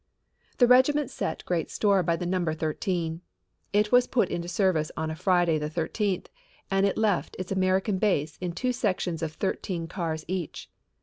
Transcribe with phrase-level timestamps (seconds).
[0.57, 3.21] The regiment set great store by the number thirteen.
[3.71, 6.27] It was put into service on a Friday the thirteenth
[6.71, 10.71] and it left its American base in two sections of thirteen cars each.